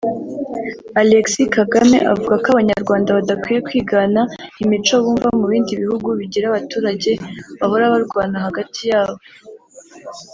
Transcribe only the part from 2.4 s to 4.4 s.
ko abanyarwanda badakwiye kwigana